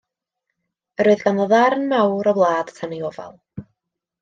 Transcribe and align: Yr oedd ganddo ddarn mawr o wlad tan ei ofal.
Yr 1.03 1.09
oedd 1.11 1.21
ganddo 1.25 1.45
ddarn 1.51 1.85
mawr 1.93 2.31
o 2.33 2.35
wlad 2.41 2.73
tan 2.81 2.97
ei 2.99 3.07
ofal. 3.13 3.39